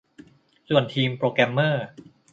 [0.67, 1.85] ส่วนทีมโปรแกรมเมอร์